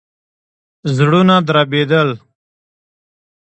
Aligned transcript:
زړونه 0.95 1.35
دربېدل. 1.47 2.09